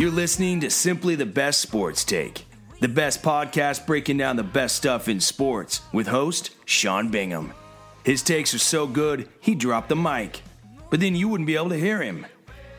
You're 0.00 0.10
listening 0.10 0.60
to 0.60 0.70
Simply 0.70 1.14
the 1.14 1.26
Best 1.26 1.60
Sports 1.60 2.04
Take, 2.04 2.46
the 2.80 2.88
best 2.88 3.22
podcast 3.22 3.86
breaking 3.86 4.16
down 4.16 4.36
the 4.36 4.42
best 4.42 4.76
stuff 4.76 5.08
in 5.08 5.20
sports 5.20 5.82
with 5.92 6.06
host 6.06 6.52
Sean 6.64 7.10
Bingham. 7.10 7.52
His 8.02 8.22
takes 8.22 8.54
are 8.54 8.58
so 8.58 8.86
good, 8.86 9.28
he 9.40 9.54
dropped 9.54 9.90
the 9.90 9.96
mic, 9.96 10.40
but 10.88 11.00
then 11.00 11.14
you 11.14 11.28
wouldn't 11.28 11.46
be 11.46 11.54
able 11.54 11.68
to 11.68 11.78
hear 11.78 12.00
him, 12.00 12.24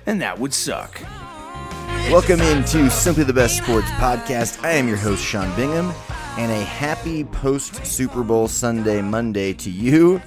and 0.07 0.19
that 0.23 0.39
would 0.39 0.51
suck. 0.51 0.99
Welcome 2.09 2.41
into 2.41 2.89
Simply 2.89 3.23
the 3.23 3.33
Best 3.33 3.55
Sports 3.57 3.91
Podcast. 3.91 4.63
I 4.63 4.71
am 4.71 4.87
your 4.87 4.97
host, 4.97 5.23
Sean 5.23 5.55
Bingham, 5.55 5.93
and 6.39 6.51
a 6.51 6.63
happy 6.63 7.23
post 7.23 7.85
Super 7.85 8.23
Bowl 8.23 8.47
Sunday, 8.47 8.99
Monday 8.99 9.53
to 9.53 9.69
you. 9.69 10.23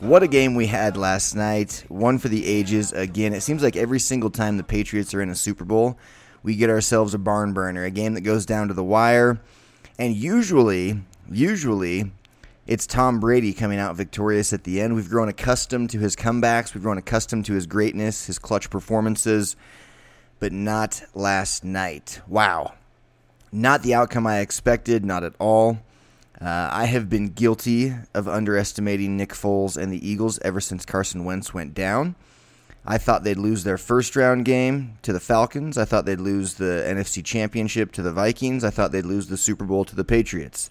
What 0.00 0.24
a 0.24 0.26
game 0.26 0.56
we 0.56 0.66
had 0.66 0.96
last 0.96 1.36
night. 1.36 1.84
One 1.86 2.18
for 2.18 2.26
the 2.26 2.44
ages. 2.44 2.92
Again, 2.92 3.32
it 3.32 3.42
seems 3.42 3.62
like 3.62 3.76
every 3.76 4.00
single 4.00 4.30
time 4.30 4.56
the 4.56 4.64
Patriots 4.64 5.14
are 5.14 5.22
in 5.22 5.30
a 5.30 5.36
Super 5.36 5.64
Bowl, 5.64 5.96
we 6.42 6.56
get 6.56 6.70
ourselves 6.70 7.14
a 7.14 7.18
barn 7.18 7.52
burner, 7.52 7.84
a 7.84 7.90
game 7.90 8.14
that 8.14 8.22
goes 8.22 8.46
down 8.46 8.68
to 8.68 8.74
the 8.74 8.84
wire. 8.84 9.40
And 9.98 10.14
usually, 10.14 11.02
usually, 11.30 12.10
it's 12.66 12.86
Tom 12.86 13.20
Brady 13.20 13.52
coming 13.52 13.78
out 13.78 13.96
victorious 13.96 14.52
at 14.52 14.64
the 14.64 14.80
end. 14.80 14.94
We've 14.94 15.08
grown 15.08 15.28
accustomed 15.28 15.90
to 15.90 15.98
his 15.98 16.16
comebacks, 16.16 16.74
we've 16.74 16.82
grown 16.82 16.98
accustomed 16.98 17.44
to 17.46 17.54
his 17.54 17.66
greatness, 17.66 18.26
his 18.26 18.38
clutch 18.38 18.70
performances, 18.70 19.56
but 20.38 20.52
not 20.52 21.02
last 21.14 21.64
night. 21.64 22.20
Wow. 22.26 22.74
Not 23.52 23.82
the 23.82 23.94
outcome 23.94 24.26
I 24.26 24.40
expected, 24.40 25.04
not 25.04 25.24
at 25.24 25.34
all. 25.38 25.78
Uh, 26.40 26.68
I 26.72 26.86
have 26.86 27.08
been 27.08 27.28
guilty 27.28 27.94
of 28.14 28.26
underestimating 28.26 29.16
Nick 29.16 29.30
Foles 29.30 29.76
and 29.76 29.92
the 29.92 30.08
Eagles 30.08 30.40
ever 30.40 30.60
since 30.60 30.84
Carson 30.84 31.24
Wentz 31.24 31.54
went 31.54 31.74
down. 31.74 32.16
I 32.84 32.98
thought 32.98 33.22
they'd 33.22 33.38
lose 33.38 33.62
their 33.62 33.78
first 33.78 34.16
round 34.16 34.44
game 34.44 34.98
to 35.02 35.12
the 35.12 35.20
Falcons. 35.20 35.78
I 35.78 35.84
thought 35.84 36.04
they'd 36.04 36.20
lose 36.20 36.54
the 36.54 36.84
NFC 36.86 37.24
Championship 37.24 37.92
to 37.92 38.02
the 38.02 38.12
Vikings. 38.12 38.64
I 38.64 38.70
thought 38.70 38.90
they'd 38.90 39.06
lose 39.06 39.28
the 39.28 39.36
Super 39.36 39.64
Bowl 39.64 39.84
to 39.84 39.94
the 39.94 40.04
Patriots. 40.04 40.68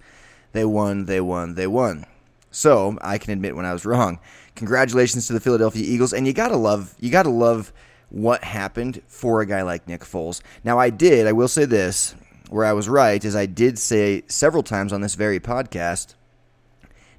They 0.51 0.65
won, 0.65 1.05
they 1.05 1.21
won, 1.21 1.55
they 1.55 1.67
won. 1.67 2.05
So 2.51 2.97
I 3.01 3.17
can 3.17 3.31
admit 3.31 3.55
when 3.55 3.65
I 3.65 3.71
was 3.71 3.85
wrong. 3.85 4.19
Congratulations 4.55 5.27
to 5.27 5.33
the 5.33 5.39
Philadelphia 5.39 5.83
Eagles, 5.85 6.11
and 6.11 6.27
you 6.27 6.33
gotta 6.33 6.57
love 6.57 6.95
you 6.99 7.09
gotta 7.09 7.29
love 7.29 7.71
what 8.09 8.43
happened 8.43 9.01
for 9.07 9.39
a 9.39 9.45
guy 9.45 9.61
like 9.61 9.87
Nick 9.87 10.01
Foles. 10.01 10.41
Now 10.65 10.77
I 10.77 10.89
did, 10.89 11.27
I 11.27 11.31
will 11.31 11.47
say 11.47 11.63
this, 11.63 12.13
where 12.49 12.65
I 12.65 12.73
was 12.73 12.89
right 12.89 13.23
is 13.23 13.37
I 13.37 13.45
did 13.45 13.79
say 13.79 14.23
several 14.27 14.63
times 14.63 14.91
on 14.91 14.99
this 14.99 15.15
very 15.15 15.39
podcast, 15.39 16.15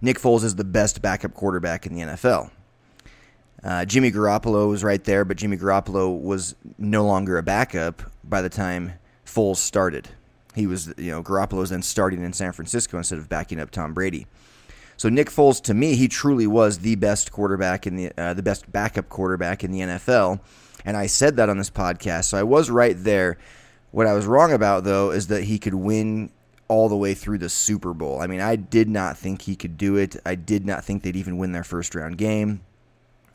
Nick 0.03 0.19
Foles 0.19 0.45
is 0.45 0.56
the 0.56 0.65
best 0.65 1.01
backup 1.01 1.33
quarterback 1.33 1.87
in 1.87 1.95
the 1.95 2.03
NFL. 2.03 2.51
Uh, 3.65 3.85
Jimmy 3.85 4.11
Garoppolo 4.11 4.69
was 4.69 4.83
right 4.83 5.03
there, 5.05 5.25
but 5.25 5.37
Jimmy 5.37 5.57
Garoppolo 5.57 6.21
was 6.21 6.57
no 6.79 7.07
longer 7.07 7.39
a 7.39 7.43
backup 7.43 8.03
by 8.25 8.43
the 8.43 8.49
time 8.49 8.95
Foles 9.25 9.57
started. 9.57 10.09
He 10.55 10.67
was, 10.67 10.93
you 10.99 11.11
know, 11.11 11.23
Garoppolo 11.23 11.59
was 11.59 11.71
then 11.71 11.83
starting 11.83 12.23
in 12.25 12.33
San 12.33 12.53
Francisco 12.53 12.99
instead 12.99 13.19
of 13.19 13.29
backing 13.29 13.61
up 13.61 13.71
Tom 13.71 13.95
Brady. 13.95 14.27
So 14.97 15.09
Nick 15.09 15.31
Foles, 15.31 15.63
to 15.63 15.75
me, 15.75 15.95
he 15.95 16.09
truly 16.09 16.47
was 16.47 16.81
the 16.81 16.97
best 16.97 17.33
quarterback 17.33 17.87
in 17.87 17.97
the 17.97 18.13
uh, 18.17 18.35
the 18.35 18.43
best 18.43 18.71
backup 18.71 19.09
quarterback 19.09 19.65
in 19.65 19.73
the 19.73 19.81
NFL, 19.81 20.41
and 20.85 20.97
I 20.97 21.07
said 21.07 21.37
that 21.37 21.49
on 21.49 21.59
this 21.59 21.71
podcast. 21.71 22.25
So 22.25 22.39
I 22.39 22.43
was 22.43 22.71
right 22.71 22.95
there. 22.97 23.39
What 23.91 24.07
I 24.07 24.13
was 24.13 24.27
wrong 24.27 24.53
about 24.53 24.85
though 24.85 25.11
is 25.11 25.29
that 25.29 25.45
he 25.45 25.59
could 25.59 25.75
win 25.75 26.31
all 26.69 26.89
the 26.89 26.97
way 26.97 27.15
through 27.15 27.39
the 27.39 27.49
Super 27.49 27.93
Bowl. 27.93 28.21
I 28.21 28.27
mean, 28.27 28.41
I 28.41 28.57
did 28.57 28.89
not 28.89 29.19
think 29.19 29.43
he 29.43 29.57
could 29.57 29.77
do 29.77 29.97
it. 29.97 30.17
I 30.25 30.35
did 30.35 30.65
not 30.65 30.85
think 30.85 31.03
they'd 31.03 31.17
even 31.17 31.37
win 31.37 31.53
their 31.53 31.65
first 31.65 31.95
round 31.95 32.17
game. 32.17 32.61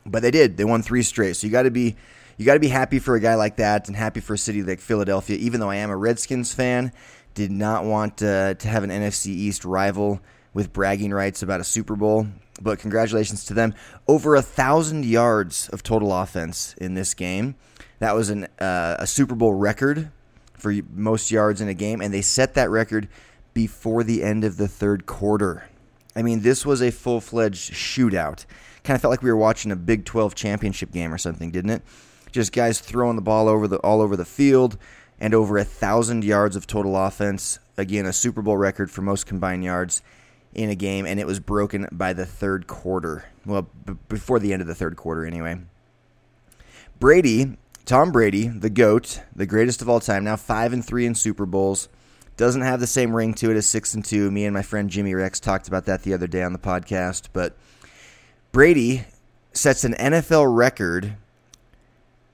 But 0.06 0.22
they 0.22 0.30
did. 0.30 0.56
They 0.56 0.64
won 0.64 0.82
three 0.82 1.02
straight. 1.02 1.36
So 1.36 1.46
you 1.46 1.52
got 1.52 1.62
to 1.62 1.70
be 1.70 1.96
you 2.36 2.44
got 2.44 2.54
to 2.54 2.60
be 2.60 2.68
happy 2.68 2.98
for 2.98 3.16
a 3.16 3.20
guy 3.20 3.34
like 3.34 3.56
that 3.56 3.88
and 3.88 3.96
happy 3.96 4.20
for 4.20 4.34
a 4.34 4.38
city 4.38 4.62
like 4.62 4.80
Philadelphia. 4.80 5.36
Even 5.36 5.60
though 5.60 5.70
I 5.70 5.76
am 5.76 5.90
a 5.90 5.96
Redskins 5.96 6.54
fan, 6.54 6.92
did 7.34 7.50
not 7.50 7.84
want 7.84 8.22
uh, 8.22 8.54
to 8.54 8.68
have 8.68 8.84
an 8.84 8.90
NFC 8.90 9.26
East 9.26 9.64
rival 9.64 10.20
with 10.54 10.72
bragging 10.72 11.12
rights 11.12 11.42
about 11.42 11.60
a 11.60 11.64
Super 11.64 11.96
Bowl. 11.96 12.28
But 12.60 12.78
congratulations 12.78 13.44
to 13.46 13.54
them. 13.54 13.74
Over 14.06 14.34
a 14.34 14.42
thousand 14.42 15.04
yards 15.04 15.68
of 15.70 15.82
total 15.82 16.12
offense 16.12 16.74
in 16.78 16.94
this 16.94 17.14
game. 17.14 17.54
That 17.98 18.14
was 18.14 18.30
an, 18.30 18.44
uh, 18.60 18.96
a 18.98 19.06
Super 19.06 19.34
Bowl 19.34 19.54
record 19.54 20.10
for 20.54 20.72
most 20.94 21.30
yards 21.30 21.60
in 21.60 21.68
a 21.68 21.74
game, 21.74 22.00
and 22.00 22.12
they 22.12 22.22
set 22.22 22.54
that 22.54 22.70
record 22.70 23.08
before 23.54 24.04
the 24.04 24.22
end 24.22 24.44
of 24.44 24.56
the 24.56 24.68
third 24.68 25.06
quarter. 25.06 25.68
I 26.14 26.22
mean, 26.22 26.42
this 26.42 26.66
was 26.66 26.82
a 26.82 26.90
full 26.90 27.20
fledged 27.20 27.72
shootout. 27.72 28.44
Kind 28.84 28.94
of 28.94 29.00
felt 29.00 29.10
like 29.10 29.22
we 29.22 29.30
were 29.30 29.36
watching 29.36 29.70
a 29.72 29.76
Big 29.76 30.04
12 30.04 30.34
championship 30.34 30.92
game 30.92 31.12
or 31.12 31.18
something, 31.18 31.50
didn't 31.50 31.70
it? 31.70 31.82
Just 32.32 32.52
guys 32.52 32.80
throwing 32.80 33.16
the 33.16 33.22
ball 33.22 33.48
over 33.48 33.66
the 33.66 33.78
all 33.78 34.00
over 34.00 34.16
the 34.16 34.24
field, 34.24 34.78
and 35.20 35.34
over 35.34 35.58
a 35.58 35.64
thousand 35.64 36.24
yards 36.24 36.56
of 36.56 36.66
total 36.66 36.96
offense. 36.96 37.58
Again, 37.76 38.06
a 38.06 38.12
Super 38.12 38.42
Bowl 38.42 38.56
record 38.56 38.90
for 38.90 39.02
most 39.02 39.26
combined 39.26 39.64
yards 39.64 40.02
in 40.54 40.70
a 40.70 40.74
game, 40.74 41.06
and 41.06 41.20
it 41.20 41.26
was 41.26 41.40
broken 41.40 41.88
by 41.92 42.12
the 42.12 42.26
third 42.26 42.66
quarter. 42.66 43.24
Well, 43.44 43.68
b- 43.84 43.94
before 44.08 44.38
the 44.38 44.52
end 44.52 44.62
of 44.62 44.68
the 44.68 44.74
third 44.74 44.96
quarter, 44.96 45.24
anyway. 45.24 45.58
Brady, 46.98 47.56
Tom 47.84 48.10
Brady, 48.10 48.48
the 48.48 48.70
goat, 48.70 49.20
the 49.34 49.46
greatest 49.46 49.82
of 49.82 49.88
all 49.88 50.00
time, 50.00 50.24
now 50.24 50.36
five 50.36 50.72
and 50.72 50.84
three 50.84 51.06
in 51.06 51.14
Super 51.14 51.46
Bowls. 51.46 51.88
Doesn't 52.36 52.62
have 52.62 52.80
the 52.80 52.86
same 52.86 53.14
ring 53.14 53.34
to 53.34 53.50
it 53.50 53.56
as 53.56 53.68
six 53.68 53.94
and 53.94 54.04
two. 54.04 54.30
Me 54.30 54.44
and 54.44 54.54
my 54.54 54.62
friend 54.62 54.90
Jimmy 54.90 55.14
Rex 55.14 55.40
talked 55.40 55.68
about 55.68 55.86
that 55.86 56.02
the 56.02 56.14
other 56.14 56.26
day 56.26 56.42
on 56.42 56.52
the 56.52 56.58
podcast, 56.58 57.28
but 57.32 57.56
Brady 58.50 59.04
sets 59.52 59.84
an 59.84 59.92
NFL 59.92 60.56
record 60.56 61.16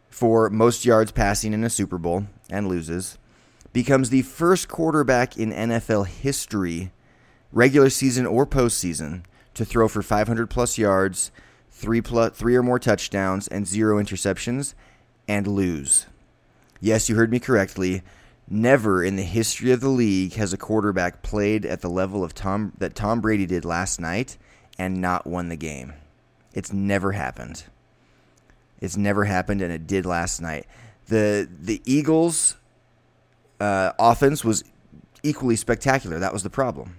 for 0.08 0.48
most 0.48 0.84
yards 0.84 1.10
passing 1.10 1.52
in 1.52 1.64
a 1.64 1.70
Super 1.70 1.98
Bowl 1.98 2.26
and 2.48 2.68
loses. 2.68 3.18
Becomes 3.72 4.10
the 4.10 4.22
first 4.22 4.68
quarterback 4.68 5.36
in 5.36 5.50
NFL 5.50 6.06
history, 6.06 6.92
regular 7.50 7.90
season 7.90 8.26
or 8.26 8.46
postseason, 8.46 9.24
to 9.54 9.64
throw 9.64 9.88
for 9.88 10.02
500 10.02 10.48
plus 10.48 10.78
yards, 10.78 11.32
three 11.72 12.00
plus, 12.00 12.36
three 12.36 12.54
or 12.54 12.62
more 12.62 12.78
touchdowns, 12.78 13.48
and 13.48 13.66
zero 13.66 14.00
interceptions, 14.00 14.74
and 15.26 15.48
lose. 15.48 16.06
Yes, 16.80 17.08
you 17.08 17.16
heard 17.16 17.32
me 17.32 17.40
correctly. 17.40 18.02
Never 18.48 19.02
in 19.02 19.16
the 19.16 19.24
history 19.24 19.72
of 19.72 19.80
the 19.80 19.88
league 19.88 20.34
has 20.34 20.52
a 20.52 20.58
quarterback 20.58 21.22
played 21.22 21.66
at 21.66 21.80
the 21.80 21.90
level 21.90 22.22
of 22.22 22.34
Tom 22.34 22.72
that 22.78 22.94
Tom 22.94 23.20
Brady 23.20 23.46
did 23.46 23.64
last 23.64 24.00
night 24.00 24.38
and 24.78 25.00
not 25.00 25.26
won 25.26 25.48
the 25.48 25.56
game. 25.56 25.94
It's 26.54 26.72
never 26.72 27.12
happened. 27.12 27.64
It's 28.80 28.96
never 28.96 29.24
happened, 29.24 29.60
and 29.60 29.72
it 29.72 29.86
did 29.86 30.06
last 30.06 30.40
night. 30.40 30.66
the 31.08 31.48
The 31.60 31.82
Eagles' 31.84 32.56
uh, 33.60 33.92
offense 33.98 34.44
was 34.44 34.64
equally 35.22 35.56
spectacular. 35.56 36.18
That 36.18 36.32
was 36.32 36.44
the 36.44 36.50
problem. 36.50 36.96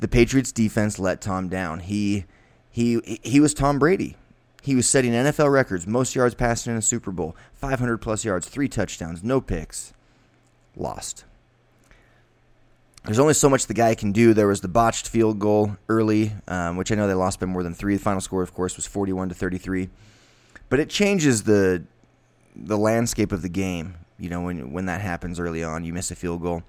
The 0.00 0.08
Patriots' 0.08 0.52
defense 0.52 0.98
let 0.98 1.20
Tom 1.20 1.48
down. 1.48 1.80
He 1.80 2.24
he 2.70 3.20
he 3.22 3.40
was 3.40 3.54
Tom 3.54 3.78
Brady. 3.78 4.16
He 4.60 4.74
was 4.74 4.88
setting 4.88 5.12
NFL 5.12 5.52
records, 5.52 5.86
most 5.86 6.14
yards 6.16 6.34
passing 6.34 6.72
in 6.72 6.78
a 6.78 6.82
Super 6.82 7.10
Bowl, 7.12 7.36
500 7.52 7.98
plus 7.98 8.24
yards, 8.24 8.48
three 8.48 8.66
touchdowns, 8.68 9.22
no 9.22 9.42
picks. 9.42 9.92
Lost. 10.74 11.26
There's 13.04 13.18
only 13.18 13.34
so 13.34 13.50
much 13.50 13.66
the 13.66 13.74
guy 13.74 13.94
can 13.94 14.12
do. 14.12 14.32
There 14.32 14.46
was 14.46 14.62
the 14.62 14.68
botched 14.68 15.08
field 15.08 15.38
goal 15.38 15.76
early, 15.90 16.32
um, 16.48 16.78
which 16.78 16.90
I 16.90 16.94
know 16.94 17.06
they 17.06 17.14
lost 17.14 17.38
by 17.38 17.46
more 17.46 17.62
than 17.62 17.74
three. 17.74 17.96
The 17.96 18.02
final 18.02 18.20
score, 18.20 18.42
of 18.42 18.54
course, 18.54 18.76
was 18.76 18.86
41 18.86 19.28
to 19.28 19.34
33. 19.34 19.90
But 20.70 20.80
it 20.80 20.88
changes 20.88 21.42
the 21.42 21.84
the 22.56 22.78
landscape 22.78 23.32
of 23.32 23.42
the 23.42 23.48
game. 23.48 23.96
You 24.18 24.30
know, 24.30 24.40
when 24.40 24.72
when 24.72 24.86
that 24.86 25.02
happens 25.02 25.38
early 25.38 25.62
on, 25.62 25.84
you 25.84 25.92
miss 25.92 26.10
a 26.10 26.16
field 26.16 26.40
goal. 26.40 26.62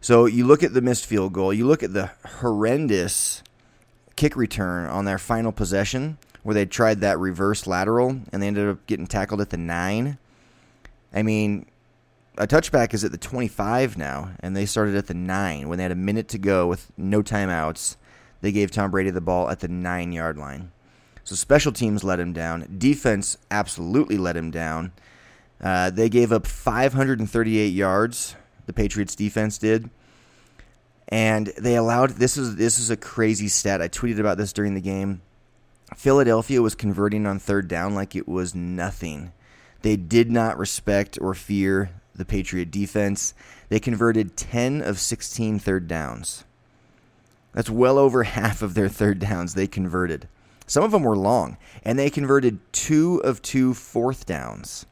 So 0.00 0.26
you 0.26 0.44
look 0.44 0.64
at 0.64 0.74
the 0.74 0.80
missed 0.80 1.06
field 1.06 1.32
goal. 1.32 1.52
You 1.52 1.66
look 1.66 1.84
at 1.84 1.92
the 1.92 2.10
horrendous 2.40 3.44
kick 4.16 4.34
return 4.34 4.88
on 4.88 5.04
their 5.04 5.18
final 5.18 5.52
possession, 5.52 6.18
where 6.42 6.54
they 6.54 6.66
tried 6.66 7.00
that 7.02 7.18
reverse 7.18 7.66
lateral 7.66 8.18
and 8.32 8.42
they 8.42 8.48
ended 8.48 8.68
up 8.68 8.86
getting 8.86 9.06
tackled 9.06 9.40
at 9.40 9.50
the 9.50 9.56
nine. 9.56 10.18
I 11.12 11.22
mean, 11.22 11.66
a 12.40 12.46
touchback 12.46 12.94
is 12.94 13.04
at 13.04 13.12
the 13.12 13.18
25 13.18 13.98
now, 13.98 14.30
and 14.40 14.56
they 14.56 14.64
started 14.64 14.96
at 14.96 15.08
the 15.08 15.14
9 15.14 15.68
when 15.68 15.76
they 15.76 15.84
had 15.84 15.92
a 15.92 15.96
minute 15.96 16.26
to 16.28 16.38
go 16.38 16.66
with 16.66 16.90
no 16.96 17.22
timeouts. 17.22 17.96
They 18.40 18.50
gave 18.50 18.70
Tom 18.70 18.90
Brady 18.90 19.10
the 19.10 19.20
ball 19.20 19.50
at 19.50 19.60
the 19.60 19.68
9 19.68 20.12
yard 20.12 20.38
line. 20.38 20.72
So 21.22 21.36
special 21.36 21.70
teams 21.70 22.02
let 22.02 22.18
him 22.18 22.32
down. 22.32 22.76
Defense 22.78 23.36
absolutely 23.50 24.16
let 24.16 24.38
him 24.38 24.50
down. 24.50 24.92
Uh, 25.62 25.90
they 25.90 26.08
gave 26.08 26.32
up 26.32 26.46
538 26.46 27.66
yards. 27.66 28.36
The 28.64 28.72
Patriots 28.72 29.14
defense 29.14 29.58
did, 29.58 29.90
and 31.08 31.48
they 31.58 31.76
allowed. 31.76 32.10
This 32.10 32.36
is 32.36 32.56
this 32.56 32.78
is 32.78 32.88
a 32.88 32.96
crazy 32.96 33.48
stat. 33.48 33.82
I 33.82 33.88
tweeted 33.88 34.20
about 34.20 34.38
this 34.38 34.52
during 34.52 34.74
the 34.74 34.80
game. 34.80 35.20
Philadelphia 35.96 36.62
was 36.62 36.74
converting 36.74 37.26
on 37.26 37.38
third 37.38 37.68
down 37.68 37.94
like 37.94 38.16
it 38.16 38.28
was 38.28 38.54
nothing. 38.54 39.32
They 39.82 39.96
did 39.96 40.30
not 40.30 40.56
respect 40.56 41.18
or 41.20 41.34
fear 41.34 41.90
the 42.20 42.24
Patriot 42.24 42.70
defense. 42.70 43.34
They 43.68 43.80
converted 43.80 44.36
10 44.36 44.80
of 44.82 45.00
16 45.00 45.58
third 45.58 45.88
downs. 45.88 46.44
That's 47.52 47.70
well 47.70 47.98
over 47.98 48.22
half 48.38 48.62
of 48.62 48.74
their 48.74 48.88
third 48.88 49.18
downs 49.18 49.54
they 49.54 49.66
converted. 49.66 50.28
Some 50.66 50.84
of 50.84 50.92
them 50.92 51.02
were 51.02 51.16
long, 51.16 51.56
and 51.82 51.98
they 51.98 52.10
converted 52.10 52.60
two 52.72 53.20
of 53.24 53.42
two 53.42 53.74
fourth 53.74 54.24
downs. 54.24 54.86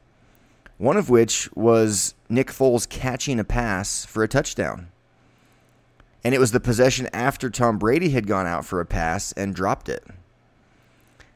One 0.77 0.97
of 0.97 1.09
which 1.09 1.49
was 1.55 2.15
Nick 2.27 2.47
Foles 2.47 2.87
catching 2.87 3.39
a 3.39 3.45
pass 3.45 4.03
for 4.03 4.23
a 4.23 4.27
touchdown. 4.27 4.89
And 6.23 6.35
it 6.35 6.39
was 6.39 6.51
the 6.51 6.59
possession 6.59 7.07
after 7.13 7.49
Tom 7.49 7.77
Brady 7.77 8.09
had 8.09 8.27
gone 8.27 8.45
out 8.45 8.65
for 8.65 8.81
a 8.81 8.85
pass 8.85 9.31
and 9.33 9.55
dropped 9.55 9.87
it. 9.87 10.03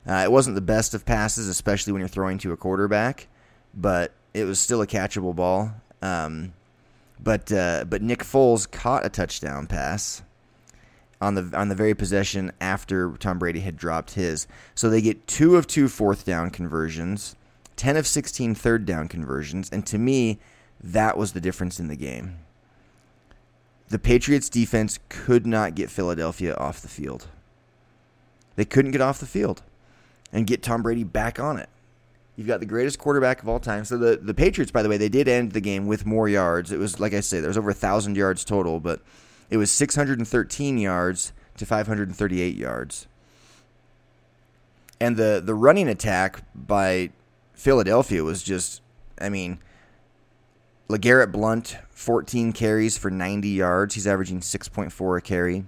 Uh, 0.06 0.24
it 0.26 0.32
wasn't 0.32 0.56
the 0.56 0.62
best 0.62 0.94
of 0.94 1.06
passes, 1.06 1.48
especially 1.48 1.94
when 1.94 2.02
you're 2.02 2.10
throwing 2.10 2.38
to 2.40 2.52
a 2.52 2.58
quarterback, 2.58 3.28
but 3.74 4.12
it 4.34 4.46
was 4.46 4.60
still 4.60 4.82
a 4.82 4.88
catchable 4.88 5.36
ball. 5.36 5.72
Um, 6.04 6.54
but 7.20 7.52
uh, 7.52 7.86
but 7.86 8.02
Nick 8.02 8.20
Foles 8.20 8.70
caught 8.70 9.06
a 9.06 9.10
touchdown 9.10 9.66
pass 9.68 10.22
on 11.22 11.36
the 11.36 11.58
on 11.58 11.70
the 11.70 11.76
very 11.76 11.96
possession 11.96 12.52
after 12.60 13.14
Tom 13.18 13.40
Brady 13.40 13.62
had 13.62 13.78
dropped 13.78 14.12
his. 14.12 14.46
So 14.76 14.90
they 14.90 15.02
get 15.02 15.26
two 15.26 15.56
of 15.56 15.66
two 15.66 15.88
fourth 15.88 16.26
down 16.26 16.50
conversions, 16.50 17.38
10 17.78 17.96
of 17.96 18.06
16 18.06 18.54
third 18.54 18.86
down 18.86 19.08
conversions, 19.08 19.70
and 19.72 19.86
to 19.88 19.98
me, 19.98 20.40
that 20.82 21.18
was 21.18 21.32
the 21.32 21.42
difference 21.42 21.80
in 21.80 21.88
the 21.88 21.96
game. 21.96 22.40
The 23.88 24.00
Patriots 24.00 24.50
defense 24.50 25.00
could 25.08 25.46
not 25.46 25.76
get 25.76 25.90
Philadelphia 25.90 26.54
off 26.56 26.82
the 26.82 26.90
field. 26.90 27.28
They 28.58 28.66
couldn't 28.66 28.92
get 28.92 29.02
off 29.02 29.20
the 29.20 29.26
field 29.26 29.62
and 30.34 30.48
get 30.48 30.62
Tom 30.62 30.84
Brady 30.84 31.06
back 31.06 31.40
on 31.40 31.58
it. 31.58 31.70
You've 32.36 32.48
got 32.48 32.60
the 32.60 32.66
greatest 32.66 32.98
quarterback 32.98 33.42
of 33.44 33.50
all 33.50 33.60
time. 33.60 33.86
So 33.86 33.98
the, 33.98 34.18
the 34.18 34.34
Patriots, 34.34 34.72
by 34.72 34.82
the 34.82 34.90
way, 34.90 34.98
they 34.98 35.10
did 35.10 35.28
end 35.28 35.52
the 35.52 35.62
game 35.62 35.86
with 35.86 36.06
more 36.06 36.28
yards. 36.28 36.72
It 36.72 36.80
was 36.80 37.00
like 37.00 37.14
I 37.14 37.20
say, 37.20 37.40
there 37.40 37.48
was 37.48 37.58
over 37.58 37.74
thousand 37.74 38.18
yards 38.18 38.44
total, 38.44 38.80
but 38.80 39.02
it 39.50 39.58
was 39.58 39.72
613 39.72 40.78
yards 40.78 41.32
to 41.58 41.66
538 41.66 42.56
yards. 42.56 43.08
And 45.00 45.18
the 45.18 45.42
the 45.44 45.54
running 45.54 45.88
attack 45.88 46.44
by 46.56 47.12
Philadelphia 47.54 48.24
was 48.24 48.42
just, 48.42 48.82
I 49.20 49.30
mean, 49.30 49.60
LeGarrette 50.90 51.32
Blount, 51.32 51.78
14 51.92 52.52
carries 52.52 52.98
for 52.98 53.12
90 53.12 53.48
yards. 53.50 53.96
He's 53.96 54.08
averaging 54.08 54.40
6.4 54.40 55.18
a 55.18 55.22
carry. 55.22 55.66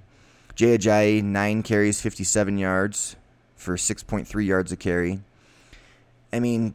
Jay 0.55 0.77
Ajayi, 0.77 1.23
9 1.23 1.63
carries, 1.63 2.01
57 2.01 2.57
yards 2.57 3.15
for 3.55 3.75
6.3 3.75 4.45
yards 4.45 4.71
a 4.71 4.77
carry. 4.77 5.19
I 6.35 6.41
mean, 6.41 6.73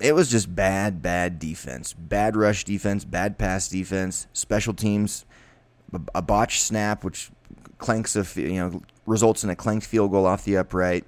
it 0.00 0.14
was 0.14 0.30
just 0.30 0.54
bad, 0.54 1.02
bad 1.02 1.40
defense. 1.40 1.92
Bad 1.92 2.36
rush 2.36 2.62
defense, 2.62 3.04
bad 3.04 3.36
pass 3.36 3.66
defense, 3.66 4.28
special 4.32 4.72
teams, 4.72 5.24
a 6.14 6.22
botch 6.22 6.62
snap, 6.62 7.02
which 7.02 7.32
clanks 7.78 8.14
a, 8.14 8.24
you 8.40 8.54
know, 8.54 8.82
results 9.06 9.42
in 9.42 9.50
a 9.50 9.56
clanked 9.56 9.86
field 9.86 10.12
goal 10.12 10.24
off 10.24 10.44
the 10.44 10.56
upright. 10.56 11.04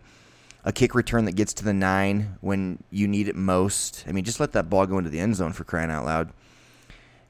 A 0.64 0.72
kick 0.72 0.96
return 0.96 1.24
that 1.26 1.36
gets 1.36 1.54
to 1.54 1.64
the 1.64 1.72
nine 1.72 2.36
when 2.40 2.82
you 2.90 3.06
need 3.06 3.28
it 3.28 3.36
most. 3.36 4.02
I 4.08 4.10
mean, 4.10 4.24
just 4.24 4.40
let 4.40 4.50
that 4.52 4.68
ball 4.68 4.84
go 4.86 4.98
into 4.98 5.10
the 5.10 5.20
end 5.20 5.36
zone 5.36 5.52
for 5.52 5.62
crying 5.62 5.92
out 5.92 6.04
loud. 6.04 6.32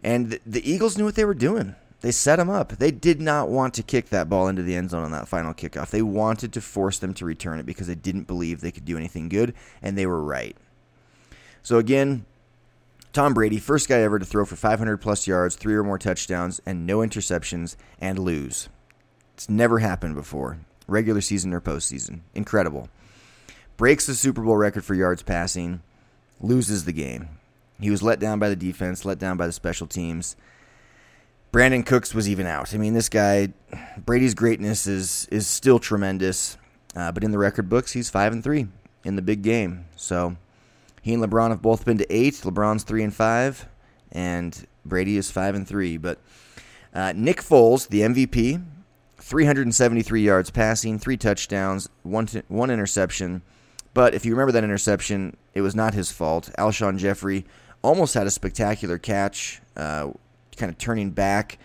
And 0.03 0.41
the 0.47 0.71
Eagles 0.71 0.97
knew 0.97 1.05
what 1.05 1.17
they 1.17 1.27
were 1.27 1.35
doing. 1.35 1.75
They 2.07 2.13
set 2.13 2.39
him 2.39 2.49
up. 2.49 2.69
They 2.69 2.93
did 2.93 3.21
not 3.21 3.49
want 3.49 3.75
to 3.75 3.83
kick 3.83 4.11
that 4.11 4.29
ball 4.29 4.47
into 4.47 4.63
the 4.63 4.77
end 4.77 4.91
zone 4.91 5.03
on 5.03 5.11
that 5.11 5.27
final 5.27 5.53
kickoff. 5.53 5.91
They 5.91 6.03
wanted 6.03 6.53
to 6.53 6.61
force 6.61 7.01
them 7.01 7.13
to 7.15 7.25
return 7.25 7.59
it 7.59 7.67
because 7.67 7.89
they 7.89 7.97
didn't 7.97 8.29
believe 8.29 8.61
they 8.61 8.71
could 8.71 8.85
do 8.85 8.97
anything 8.97 9.29
good, 9.29 9.55
and 9.83 9.99
they 9.99 10.07
were 10.07 10.23
right. 10.23 10.57
So 11.65 11.79
again, 11.79 12.25
Tom 13.13 13.35
Brady, 13.35 13.59
first 13.59 13.89
guy 13.89 14.03
ever 14.03 14.21
to 14.21 14.25
throw 14.25 14.45
for 14.45 14.55
500 14.55 14.99
plus 14.99 15.27
yards, 15.27 15.57
three 15.57 15.75
or 15.75 15.83
more 15.83 15.99
touchdowns, 15.99 16.61
and 16.65 16.87
no 16.87 16.99
interceptions, 16.99 17.75
and 18.01 18.21
lose. 18.21 18.69
It's 19.35 19.51
never 19.51 19.81
happened 19.81 20.15
before, 20.15 20.59
regular 20.87 21.21
season 21.21 21.53
or 21.53 21.61
postseason. 21.61 22.21
Incredible. 22.37 22.89
Breaks 23.77 24.07
the 24.07 24.15
Super 24.15 24.43
Bowl 24.43 24.57
record 24.57 24.85
for 24.85 24.95
yards 24.95 25.25
passing, 25.25 25.83
loses 26.41 26.85
the 26.85 26.93
game. 26.93 27.31
He 27.81 27.91
was 27.91 28.01
let 28.01 28.21
down 28.21 28.39
by 28.39 28.49
the 28.49 28.55
defense, 28.55 29.05
let 29.05 29.19
down 29.19 29.37
by 29.37 29.49
the 29.49 29.53
special 29.53 29.89
teams. 29.89 30.37
Brandin 31.57 31.87
Cooks 31.87 32.15
was 32.15 32.29
even 32.29 32.47
out. 32.47 32.75
I 32.75 32.77
mean, 32.77 32.93
this 32.93 33.09
guy, 33.09 33.49
Brady's 33.97 34.35
greatness 34.35 34.87
is 34.87 35.27
is 35.31 35.47
still 35.47 35.79
tremendous, 35.79 36.59
uh, 36.95 37.13
but 37.13 37.25
in 37.25 37.31
the 37.31 37.39
record 37.39 37.71
books, 37.71 37.93
he's 37.93 38.11
five 38.11 38.35
and 38.35 38.45
three 38.45 38.67
in 39.05 39.17
the 39.17 39.23
big 39.23 39.41
game. 39.41 39.87
So 39.97 40.37
he 41.01 41.15
and 41.15 41.23
LeBron 41.23 41.49
have 41.49 41.63
both 41.63 41.87
been 41.87 41.97
to 41.97 42.15
eight. 42.15 42.35
LeBron's 42.35 42.83
three 42.83 43.03
and 43.03 43.15
five, 43.15 43.67
and 44.13 44.67
Brady 44.85 45.17
is 45.17 45.31
five 45.31 45.55
and 45.55 45.67
three. 45.67 45.97
But 45.97 46.19
uh, 46.93 47.15
Nick 47.17 47.39
Foles, 47.39 47.89
the 47.89 48.03
MVP, 48.03 48.63
373 49.17 50.21
yards 50.21 50.51
passing, 50.51 50.99
three 50.99 51.17
touchdowns, 51.17 51.89
one 52.03 52.27
t- 52.27 52.43
one 52.49 52.69
interception. 52.69 53.41
But 53.95 54.13
if 54.13 54.27
you 54.27 54.33
remember 54.33 54.53
that 54.53 54.65
interception, 54.65 55.39
it 55.55 55.63
was 55.63 55.75
not 55.75 55.95
his 55.95 56.13
fault. 56.13 56.51
Alshon 56.59 56.99
Jeffery 56.99 57.47
almost 57.81 58.13
had 58.13 58.27
a 58.27 58.31
spectacular 58.31 58.99
catch. 58.99 59.63
Uh, 59.75 60.11
kind 60.57 60.71
of 60.71 60.79
turning 60.79 61.11
back 61.11 61.59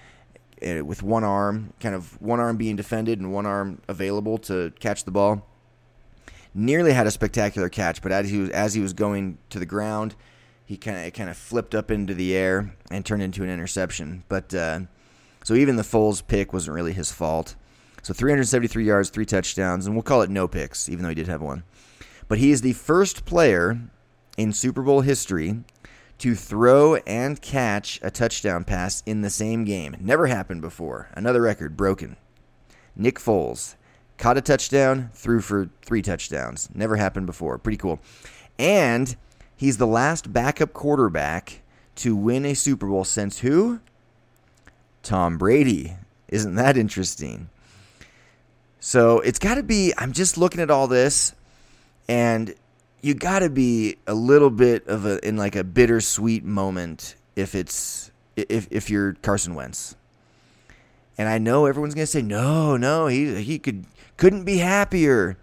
uh, 0.66 0.84
with 0.86 1.04
one 1.04 1.24
arm, 1.24 1.74
kind 1.80 1.96
of 1.96 2.22
one 2.22 2.40
arm 2.40 2.58
being 2.58 2.76
defended 2.76 3.20
and 3.20 3.34
one 3.34 3.46
arm 3.46 3.82
available 3.88 4.38
to 4.38 4.72
catch 4.80 5.04
the 5.04 5.12
ball. 5.12 5.48
Nearly 6.54 6.92
had 6.92 7.08
a 7.08 7.12
spectacular 7.12 7.70
catch, 7.70 8.02
but 8.02 8.12
as 8.12 8.30
he 8.30 8.40
was 8.40 8.50
as 8.50 8.74
he 8.74 8.82
was 8.82 8.94
going 8.94 9.38
to 9.50 9.60
the 9.60 9.66
ground, 9.66 10.16
he 10.66 10.76
kind 10.76 11.08
of 11.08 11.14
kind 11.14 11.30
of 11.30 11.38
flipped 11.38 11.74
up 11.74 11.90
into 11.90 12.14
the 12.14 12.36
air 12.36 12.76
and 12.90 13.06
turned 13.06 13.24
into 13.24 13.44
an 13.44 13.50
interception. 13.50 14.24
But 14.28 14.54
uh, 14.54 14.82
so 15.44 15.54
even 15.54 15.78
the 15.78 15.84
Foles 15.84 16.26
pick 16.26 16.52
wasn't 16.52 16.76
really 16.76 16.94
his 16.94 17.12
fault. 17.12 17.56
So 18.04 18.14
373 18.14 18.84
yards, 18.84 19.10
three 19.10 19.26
touchdowns, 19.26 19.86
and 19.86 19.96
we'll 19.96 20.04
call 20.04 20.24
it 20.24 20.30
no 20.30 20.48
picks, 20.48 20.90
even 20.90 21.04
though 21.04 21.10
he 21.10 21.16
did 21.16 21.28
have 21.28 21.42
one. 21.42 21.64
But 22.28 22.40
he 22.40 22.52
is 22.52 22.62
the 22.62 22.74
first 22.74 23.26
player 23.26 23.80
in 24.38 24.54
Super 24.54 24.82
Bowl 24.82 25.02
history 25.02 25.64
to 26.22 26.36
throw 26.36 26.98
and 27.08 27.42
catch 27.42 28.00
a 28.04 28.12
touchdown 28.12 28.64
pass 28.64 29.02
in 29.08 29.22
the 29.22 29.30
same 29.32 29.66
game. 29.66 29.98
Never 30.00 30.28
happened 30.28 30.62
before. 30.62 31.10
Another 31.14 31.42
record 31.42 31.76
broken. 31.76 32.16
Nick 32.96 33.18
Foles 33.18 33.74
caught 34.20 34.38
a 34.38 34.42
touchdown, 34.42 35.10
threw 35.16 35.42
for 35.42 35.72
three 35.82 36.04
touchdowns. 36.04 36.70
Never 36.76 36.96
happened 36.96 37.26
before. 37.26 37.58
Pretty 37.58 37.78
cool. 37.78 38.00
And 38.60 39.16
he's 39.58 39.78
the 39.78 39.88
last 39.88 40.32
backup 40.32 40.74
quarterback 40.74 41.64
to 41.96 42.16
win 42.16 42.46
a 42.46 42.54
Super 42.54 42.86
Bowl 42.86 43.04
since 43.04 43.40
who? 43.40 43.80
Tom 45.02 45.40
Brady. 45.40 45.96
Isn't 46.28 46.54
that 46.54 46.78
interesting? 46.78 47.50
So 48.80 49.22
it's 49.22 49.40
got 49.40 49.56
to 49.56 49.64
be. 49.64 49.92
I'm 49.98 50.12
just 50.12 50.38
looking 50.38 50.62
at 50.62 50.70
all 50.70 50.88
this, 50.88 51.34
and 52.08 52.54
you 53.02 53.14
got 53.14 53.40
to 53.40 53.50
be 53.50 53.98
a 54.08 54.14
little 54.14 54.50
bit 54.50 54.88
of 54.88 55.06
a 55.06 55.26
in 55.28 55.38
like 55.38 55.56
a 55.56 55.64
bittersweet 55.64 56.44
moment 56.44 57.16
if 57.36 57.56
it's 57.56 58.12
if 58.36 58.68
if 58.72 58.90
you're 58.90 59.14
Carson 59.22 59.56
Wentz. 59.56 59.96
And 61.18 61.28
I 61.28 61.38
know 61.38 61.66
everyone's 61.66 61.94
to 61.94 62.08
say 62.08 62.22
no, 62.22 62.78
no, 62.78 63.08
he 63.08 63.44
he 63.44 63.60
could 63.60 63.86
couldn't 64.18 64.44
be 64.44 64.58
happier. 64.58 65.38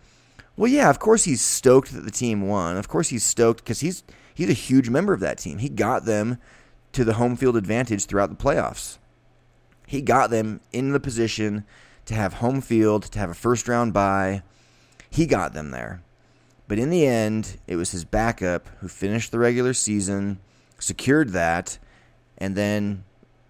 Well, 0.57 0.71
yeah, 0.71 0.91
of 0.91 0.99
course 0.99 1.25
he's 1.25 1.41
stoked 1.41 1.93
that 1.93 2.05
the 2.05 2.11
team 2.11 2.49
won. 2.49 2.77
Of 2.77 2.89
course 2.89 3.09
he's 3.09 3.25
stoked 3.25 3.65
cuz 3.65 3.81
he's 3.81 4.03
he's 4.35 4.49
a 4.49 4.55
huge 4.55 4.89
member 4.89 5.13
of 5.13 5.21
that 5.21 5.39
team. 5.39 5.59
He 5.59 5.69
got 5.69 6.05
them 6.05 6.39
to 6.93 7.05
the 7.05 7.15
home 7.15 7.37
field 7.37 7.57
advantage 7.57 8.07
throughout 8.07 8.31
the 8.31 8.43
playoffs. 8.43 8.99
He 9.87 10.01
got 10.01 10.31
them 10.31 10.61
in 10.73 10.93
the 10.93 11.01
position 11.01 11.65
to 12.07 12.15
have 12.15 12.35
home 12.35 12.61
field, 12.61 13.05
to 13.05 13.19
have 13.19 13.31
a 13.31 13.35
first 13.35 13.69
round 13.69 13.93
bye. 13.93 14.43
He 15.11 15.27
got 15.27 15.55
them 15.55 15.71
there. 15.71 16.03
But 16.69 16.79
in 16.79 16.91
the 16.91 17.07
end, 17.07 17.59
it 17.67 17.77
was 17.77 17.91
his 17.91 18.05
backup 18.05 18.69
who 18.81 18.89
finished 18.89 19.33
the 19.33 19.39
regular 19.39 19.73
season, 19.73 20.39
secured 20.79 21.31
that, 21.31 21.79
and 22.37 22.55
then 22.55 23.05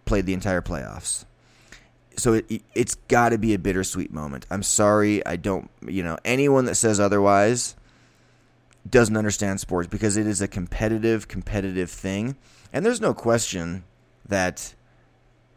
played 0.04 0.24
the 0.24 0.32
entire 0.32 0.62
playoffs. 0.62 1.24
So 2.16 2.34
it, 2.34 2.62
it's 2.74 2.94
got 2.94 3.30
to 3.30 3.38
be 3.38 3.54
a 3.54 3.58
bittersweet 3.58 4.12
moment. 4.12 4.46
I'm 4.50 4.62
sorry, 4.62 5.24
I 5.26 5.36
don't, 5.36 5.68
you 5.86 6.02
know, 6.02 6.16
anyone 6.24 6.64
that 6.66 6.76
says 6.76 6.98
otherwise 7.00 7.76
doesn't 8.88 9.16
understand 9.16 9.60
sports 9.60 9.88
because 9.88 10.16
it 10.16 10.26
is 10.26 10.40
a 10.40 10.48
competitive, 10.48 11.28
competitive 11.28 11.90
thing. 11.90 12.36
And 12.72 12.86
there's 12.86 13.00
no 13.00 13.14
question 13.14 13.84
that 14.26 14.74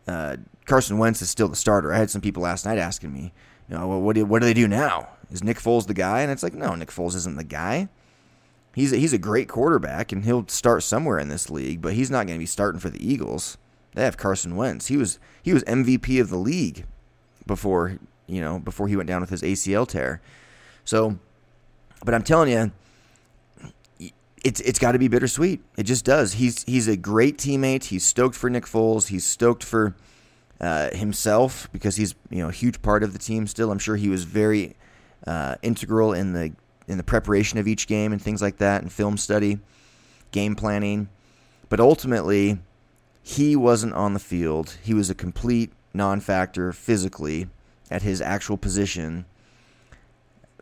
uh, 0.08 0.38
Carson 0.66 0.98
Wentz 0.98 1.22
is 1.22 1.30
still 1.30 1.48
the 1.48 1.56
starter. 1.56 1.94
I 1.94 1.98
had 1.98 2.10
some 2.10 2.22
people 2.22 2.44
last 2.44 2.66
night 2.66 2.78
asking 2.78 3.14
me, 3.14 3.34
you 3.70 3.78
know, 3.78 3.88
well, 3.88 4.02
what 4.02 4.16
do, 4.16 4.26
what 4.26 4.40
do 4.40 4.46
they 4.46 4.54
do 4.54 4.68
now? 4.68 5.10
Is 5.32 5.44
Nick 5.44 5.58
Foles 5.58 5.88
the 5.88 5.94
guy? 5.94 6.22
And 6.22 6.32
it's 6.32 6.44
like, 6.44 6.54
no, 6.54 6.76
Nick 6.76 6.90
Foles 6.90 7.16
isn't 7.16 7.38
the 7.38 7.44
guy. 7.44 7.90
He's 8.74 8.94
a, 8.94 8.98
he's 8.98 9.14
a 9.14 9.18
great 9.18 9.50
quarterback, 9.50 10.12
and 10.12 10.24
he'll 10.24 10.48
start 10.48 10.84
somewhere 10.84 11.20
in 11.20 11.28
this 11.28 11.50
league, 11.50 11.82
but 11.82 11.94
he's 11.94 12.10
not 12.10 12.26
going 12.26 12.38
to 12.38 12.44
be 12.44 12.46
starting 12.46 12.80
for 12.80 12.90
the 12.90 13.06
Eagles. 13.06 13.58
They 13.94 14.04
have 14.04 14.18
Carson 14.18 14.56
Wentz. 14.56 14.88
He 14.88 14.96
was 14.96 15.20
he 15.44 15.54
was 15.54 15.64
MVP 15.64 16.22
of 16.22 16.30
the 16.30 16.38
league 16.38 16.86
before 17.46 17.98
you 18.28 18.40
know 18.40 18.60
before 18.60 18.88
he 18.88 18.96
went 18.96 19.08
down 19.08 19.20
with 19.20 19.30
his 19.30 19.42
ACL 19.42 19.86
tear. 19.86 20.22
So, 20.86 21.20
but 22.06 22.14
I'm 22.14 22.24
telling 22.24 22.50
you, 22.50 22.72
it's 24.44 24.62
it's 24.62 24.80
got 24.80 24.94
to 24.94 25.00
be 25.00 25.10
bittersweet. 25.10 25.62
It 25.78 25.84
just 25.84 26.06
does. 26.06 26.34
He's 26.34 26.64
he's 26.64 26.88
a 26.88 26.96
great 26.96 27.38
teammate. 27.38 27.86
He's 27.86 28.06
stoked 28.06 28.36
for 28.36 28.50
Nick 28.50 28.66
Foles. 28.66 29.08
He's 29.08 29.26
stoked 29.26 29.66
for 29.66 29.96
uh, 30.62 30.92
himself 30.96 31.68
because 31.74 31.98
he's 31.98 32.16
you 32.30 32.40
know 32.40 32.50
a 32.50 32.54
huge 32.54 32.82
part 32.82 33.04
of 33.04 33.12
the 33.12 33.20
team 33.20 33.48
still. 33.48 33.72
I'm 33.72 33.80
sure 33.80 33.98
he 33.98 34.10
was 34.10 34.24
very 34.24 34.76
uh, 35.28 35.56
integral 35.62 36.14
in 36.14 36.34
the 36.34 36.54
in 36.88 36.98
the 36.98 37.04
preparation 37.04 37.58
of 37.60 37.68
each 37.68 37.88
game 37.88 38.12
and 38.12 38.22
things 38.22 38.42
like 38.42 38.58
that, 38.58 38.82
and 38.82 38.92
film 38.92 39.18
study, 39.18 39.60
game 40.32 40.56
planning. 40.56 41.10
But 41.70 41.80
ultimately, 41.80 42.60
he 43.22 43.56
wasn't 43.56 43.94
on 43.94 44.14
the 44.14 44.20
field. 44.20 44.78
He 44.84 44.94
was 44.94 45.10
a 45.10 45.16
complete 45.16 45.72
non 45.94 46.20
factor 46.20 46.74
physically 46.74 47.48
at 47.90 48.02
his 48.02 48.22
actual 48.22 48.58
position 48.58 49.26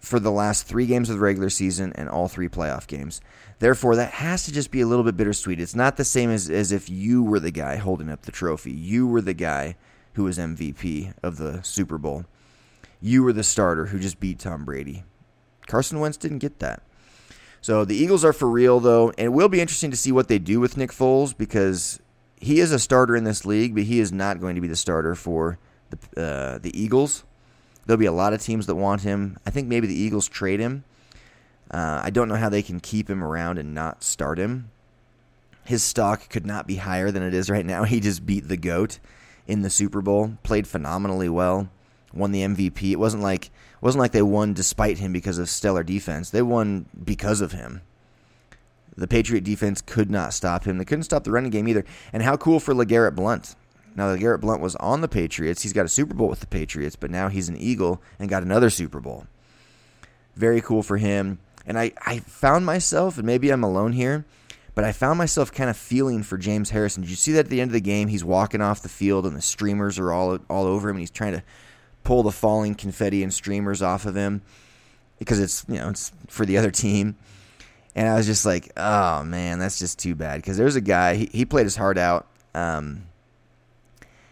for 0.01 0.19
the 0.19 0.31
last 0.31 0.63
three 0.63 0.85
games 0.85 1.09
of 1.09 1.15
the 1.15 1.21
regular 1.21 1.49
season 1.49 1.91
and 1.95 2.09
all 2.09 2.27
three 2.27 2.47
playoff 2.47 2.87
games. 2.87 3.21
Therefore, 3.59 3.95
that 3.97 4.11
has 4.13 4.45
to 4.45 4.51
just 4.51 4.71
be 4.71 4.81
a 4.81 4.87
little 4.87 5.03
bit 5.03 5.17
bittersweet. 5.17 5.59
It's 5.59 5.75
not 5.75 5.97
the 5.97 6.05
same 6.05 6.29
as, 6.29 6.49
as 6.49 6.71
if 6.71 6.89
you 6.89 7.21
were 7.21 7.39
the 7.39 7.51
guy 7.51 7.75
holding 7.75 8.09
up 8.09 8.21
the 8.21 8.31
trophy. 8.31 8.71
You 8.71 9.07
were 9.07 9.21
the 9.21 9.33
guy 9.33 9.75
who 10.13 10.23
was 10.23 10.37
MVP 10.37 11.13
of 11.21 11.37
the 11.37 11.61
Super 11.63 11.97
Bowl. 11.97 12.25
You 13.01 13.23
were 13.23 13.33
the 13.33 13.43
starter 13.43 13.87
who 13.87 13.99
just 13.99 14.19
beat 14.19 14.39
Tom 14.39 14.65
Brady. 14.65 15.03
Carson 15.67 15.99
Wentz 15.99 16.17
didn't 16.17 16.39
get 16.39 16.59
that. 16.59 16.83
So 17.61 17.85
the 17.85 17.95
Eagles 17.95 18.23
are 18.23 18.33
for 18.33 18.49
real, 18.49 18.79
though, 18.79 19.09
and 19.09 19.25
it 19.25 19.33
will 19.33 19.49
be 19.49 19.61
interesting 19.61 19.91
to 19.91 19.97
see 19.97 20.11
what 20.11 20.27
they 20.27 20.39
do 20.39 20.59
with 20.59 20.77
Nick 20.77 20.91
Foles 20.91 21.37
because 21.37 21.99
he 22.39 22.59
is 22.59 22.71
a 22.71 22.79
starter 22.79 23.15
in 23.15 23.25
this 23.25 23.45
league, 23.45 23.75
but 23.75 23.83
he 23.83 23.99
is 23.99 24.11
not 24.11 24.39
going 24.39 24.55
to 24.55 24.61
be 24.61 24.67
the 24.67 24.75
starter 24.75 25.15
for 25.15 25.59
the 25.89 26.21
uh, 26.21 26.57
the 26.59 26.71
Eagles. 26.79 27.23
There'll 27.85 27.99
be 27.99 28.05
a 28.05 28.11
lot 28.11 28.33
of 28.33 28.41
teams 28.41 28.65
that 28.67 28.75
want 28.75 29.01
him. 29.01 29.37
I 29.45 29.49
think 29.49 29.67
maybe 29.67 29.87
the 29.87 29.99
Eagles 29.99 30.27
trade 30.27 30.59
him. 30.59 30.83
Uh, 31.71 32.01
I 32.03 32.09
don't 32.09 32.29
know 32.29 32.35
how 32.35 32.49
they 32.49 32.61
can 32.61 32.79
keep 32.79 33.09
him 33.09 33.23
around 33.23 33.57
and 33.57 33.73
not 33.73 34.03
start 34.03 34.39
him. 34.39 34.71
His 35.65 35.83
stock 35.83 36.29
could 36.29 36.45
not 36.45 36.65
be 36.65 36.77
higher 36.77 37.11
than 37.11 37.23
it 37.23 37.33
is 37.33 37.49
right 37.49 37.65
now. 37.65 37.83
He 37.89 37.99
just 37.99 38.25
beat 38.25 38.47
the 38.47 38.57
goat 38.57 38.99
in 39.47 39.61
the 39.61 39.69
Super 39.69 40.01
Bowl, 40.01 40.37
played 40.43 40.67
phenomenally 40.67 41.29
well, 41.29 41.69
won 42.13 42.31
the 42.31 42.41
MVP. 42.41 42.91
It 42.91 42.99
wasn't 42.99 43.23
like 43.23 43.45
it 43.45 43.81
wasn't 43.81 44.01
like 44.01 44.11
they 44.11 44.21
won 44.21 44.53
despite 44.53 44.97
him 44.97 45.13
because 45.13 45.37
of 45.37 45.49
stellar 45.49 45.83
defense. 45.83 46.29
They 46.29 46.41
won 46.41 46.85
because 47.03 47.41
of 47.41 47.53
him. 47.53 47.81
The 48.97 49.07
Patriot 49.07 49.45
defense 49.45 49.81
could 49.81 50.11
not 50.11 50.33
stop 50.33 50.65
him. 50.65 50.77
They 50.77 50.85
couldn't 50.85 51.03
stop 51.03 51.23
the 51.23 51.31
running 51.31 51.51
game 51.51 51.67
either. 51.67 51.85
And 52.11 52.23
how 52.23 52.35
cool 52.35 52.59
for 52.59 52.73
LeGarrette 52.73 53.15
Blount. 53.15 53.55
Now, 53.95 54.13
LeGarrette 54.13 54.41
Blount 54.41 54.61
was 54.61 54.75
on 54.75 55.01
the 55.01 55.07
Patriots. 55.07 55.61
He's 55.61 55.73
got 55.73 55.85
a 55.85 55.89
Super 55.89 56.13
Bowl 56.13 56.27
with 56.27 56.41
the 56.41 56.47
Patriots, 56.47 56.95
but 56.97 57.09
now 57.09 57.29
he's 57.29 57.47
an 57.47 57.55
Eagle 57.57 58.01
and 58.19 58.29
got 58.29 58.43
another 58.43 58.69
Super 58.69 58.99
Bowl. 58.99 59.27
Very 60.35 60.61
cool 60.61 60.83
for 60.83 60.97
him. 60.97 61.39
And 61.65 61.79
I, 61.79 61.93
I 62.05 62.19
found 62.19 62.65
myself, 62.65 63.17
and 63.17 63.25
maybe 63.25 63.49
I'm 63.49 63.63
alone 63.63 63.93
here, 63.93 64.25
but 64.75 64.83
I 64.83 64.91
found 64.91 65.17
myself 65.17 65.51
kind 65.51 65.69
of 65.69 65.77
feeling 65.77 66.23
for 66.23 66.37
James 66.37 66.71
Harrison. 66.71 67.03
Did 67.03 67.09
you 67.09 67.15
see 67.15 67.31
that 67.33 67.45
at 67.45 67.49
the 67.49 67.61
end 67.61 67.69
of 67.69 67.73
the 67.73 67.81
game? 67.81 68.07
He's 68.07 68.23
walking 68.23 68.61
off 68.61 68.81
the 68.81 68.89
field, 68.89 69.25
and 69.25 69.35
the 69.35 69.41
streamers 69.41 69.99
are 69.99 70.11
all 70.11 70.39
all 70.49 70.65
over 70.65 70.89
him, 70.89 70.95
and 70.95 71.01
he's 71.01 71.11
trying 71.11 71.33
to 71.33 71.43
pull 72.03 72.23
the 72.23 72.31
falling 72.31 72.75
confetti 72.75 73.23
and 73.23 73.33
streamers 73.33 73.81
off 73.81 74.05
of 74.05 74.15
him 74.15 74.41
because 75.19 75.39
it's 75.39 75.65
you 75.67 75.75
know 75.75 75.89
it's 75.89 76.11
for 76.27 76.45
the 76.45 76.57
other 76.57 76.71
team. 76.71 77.15
And 77.95 78.07
I 78.07 78.15
was 78.15 78.25
just 78.27 78.45
like, 78.45 78.71
oh 78.77 79.23
man, 79.23 79.59
that's 79.59 79.79
just 79.79 79.99
too 79.99 80.15
bad. 80.15 80.41
Because 80.41 80.57
there's 80.57 80.75
a 80.75 80.81
guy, 80.81 81.15
he, 81.15 81.29
he 81.33 81.45
played 81.45 81.65
his 81.65 81.75
heart 81.75 81.97
out. 81.97 82.27
Um, 82.53 83.03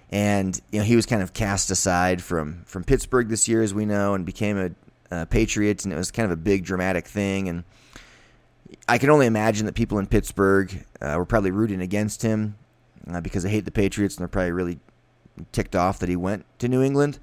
and 0.10 0.60
you 0.72 0.80
know 0.80 0.86
he 0.86 0.96
was 0.96 1.06
kind 1.06 1.22
of 1.22 1.34
cast 1.34 1.70
aside 1.70 2.22
from 2.22 2.64
from 2.66 2.84
Pittsburgh 2.84 3.28
this 3.28 3.48
year, 3.48 3.62
as 3.62 3.74
we 3.74 3.86
know, 3.86 4.14
and 4.14 4.26
became 4.26 4.58
a, 4.58 4.72
a 5.12 5.26
Patriot, 5.26 5.84
and 5.84 5.94
it 5.94 5.98
was 5.98 6.12
kind 6.12 6.26
of 6.26 6.32
a 6.32 6.42
big 6.42 6.64
dramatic 6.64 7.08
thing. 7.08 7.50
And 7.50 7.64
I 8.88 8.98
can 8.98 9.10
only 9.10 9.26
imagine 9.26 9.66
that 9.66 9.76
people 9.76 10.00
in 10.00 10.08
Pittsburgh 10.08 10.86
uh, 11.02 11.16
were 11.18 11.26
probably 11.26 11.52
rooting 11.52 11.82
against 11.82 12.22
him 12.22 12.56
uh, 13.12 13.22
because 13.22 13.44
they 13.44 13.50
hate 13.50 13.66
the 13.66 13.72
Patriots, 13.72 14.16
and 14.16 14.22
they're 14.22 14.30
probably 14.30 14.52
really 14.52 14.80
ticked 15.52 15.76
off 15.76 16.00
that 16.00 16.10
he 16.10 16.16
went 16.16 16.46
to 16.60 16.68
New 16.68 16.82
England. 16.82 17.20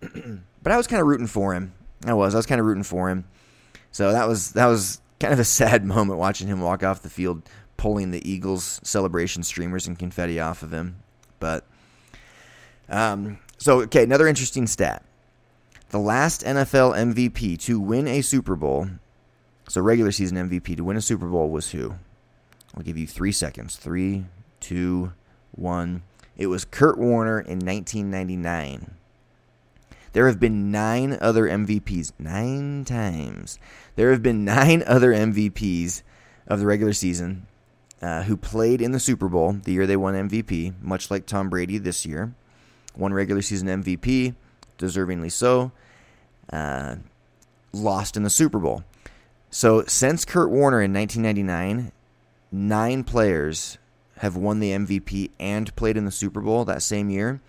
but 0.62 0.72
I 0.72 0.76
was 0.76 0.86
kind 0.86 1.00
of 1.00 1.06
rooting 1.06 1.26
for 1.26 1.54
him. 1.54 1.72
I 2.06 2.14
was. 2.14 2.34
I 2.34 2.38
was 2.38 2.46
kind 2.46 2.60
of 2.60 2.66
rooting 2.66 2.82
for 2.82 3.10
him. 3.10 3.24
So 3.92 4.12
that 4.12 4.26
was 4.28 4.52
that 4.52 4.66
was 4.66 5.00
kind 5.18 5.32
of 5.32 5.38
a 5.38 5.44
sad 5.60 5.84
moment 5.84 6.18
watching 6.18 6.48
him 6.48 6.60
walk 6.60 6.82
off 6.82 7.02
the 7.02 7.10
field, 7.10 7.48
pulling 7.76 8.10
the 8.10 8.28
Eagles 8.28 8.80
celebration 8.82 9.42
streamers 9.42 9.86
and 9.86 9.98
confetti 9.98 10.40
off 10.40 10.62
of 10.62 10.72
him. 10.72 10.96
But 11.38 11.64
um, 12.88 13.38
so 13.58 13.82
okay, 13.82 14.04
another 14.04 14.26
interesting 14.26 14.66
stat: 14.66 15.04
the 15.90 15.98
last 15.98 16.42
NFL 16.42 16.96
MVP 16.96 17.58
to 17.60 17.80
win 17.80 18.06
a 18.08 18.22
Super 18.22 18.56
Bowl, 18.56 18.88
so 19.68 19.80
regular 19.80 20.12
season 20.12 20.36
MVP 20.48 20.76
to 20.76 20.84
win 20.84 20.96
a 20.96 21.02
Super 21.02 21.26
Bowl 21.26 21.50
was 21.50 21.70
who? 21.70 21.94
I'll 22.76 22.82
give 22.82 22.96
you 22.96 23.06
three 23.06 23.32
seconds. 23.32 23.76
Three, 23.76 24.26
two, 24.60 25.12
one. 25.52 26.02
It 26.36 26.46
was 26.46 26.64
Kurt 26.64 26.98
Warner 26.98 27.40
in 27.40 27.58
1999. 27.58 28.94
There 30.12 30.26
have 30.26 30.40
been 30.40 30.70
nine 30.70 31.16
other 31.20 31.44
MVPs, 31.44 32.12
nine 32.18 32.84
times. 32.84 33.58
There 33.96 34.10
have 34.10 34.22
been 34.22 34.44
nine 34.44 34.82
other 34.86 35.12
MVPs 35.12 36.02
of 36.46 36.58
the 36.58 36.66
regular 36.66 36.92
season 36.92 37.46
uh, 38.02 38.22
who 38.22 38.36
played 38.36 38.80
in 38.80 38.92
the 38.92 39.00
Super 39.00 39.28
Bowl 39.28 39.52
the 39.52 39.72
year 39.72 39.86
they 39.86 39.96
won 39.96 40.14
MVP, 40.14 40.80
much 40.82 41.10
like 41.10 41.26
Tom 41.26 41.48
Brady 41.48 41.78
this 41.78 42.04
year. 42.04 42.34
One 42.94 43.14
regular 43.14 43.42
season 43.42 43.68
MVP, 43.68 44.34
deservingly 44.78 45.30
so, 45.30 45.70
uh, 46.52 46.96
lost 47.72 48.16
in 48.16 48.24
the 48.24 48.30
Super 48.30 48.58
Bowl. 48.58 48.84
So 49.50 49.84
since 49.86 50.24
Kurt 50.24 50.50
Warner 50.50 50.82
in 50.82 50.92
1999, 50.92 51.92
nine 52.50 53.04
players 53.04 53.78
have 54.18 54.36
won 54.36 54.60
the 54.60 54.72
MVP 54.72 55.30
and 55.38 55.74
played 55.76 55.96
in 55.96 56.04
the 56.04 56.10
Super 56.10 56.40
Bowl 56.40 56.64
that 56.64 56.82
same 56.82 57.10
year. 57.10 57.40